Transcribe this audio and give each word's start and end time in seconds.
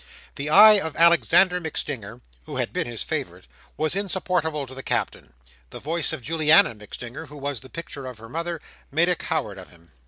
The 0.33 0.49
eye 0.49 0.79
of 0.79 0.95
Alexander 0.95 1.61
MacStinger, 1.61 2.21
who 2.47 2.55
had 2.57 2.73
been 2.73 2.87
his 2.87 3.03
favourite, 3.03 3.45
was 3.77 3.95
insupportable 3.95 4.65
to 4.65 4.73
the 4.73 4.81
Captain; 4.81 5.33
the 5.69 5.79
voice 5.79 6.11
of 6.11 6.23
Juliana 6.23 6.73
MacStinger, 6.73 7.27
who 7.27 7.37
was 7.37 7.59
the 7.59 7.69
picture 7.69 8.07
of 8.07 8.17
her 8.17 8.27
mother, 8.27 8.59
made 8.91 9.09
a 9.09 9.15
coward 9.15 9.59
of 9.59 9.69
him. 9.69 9.91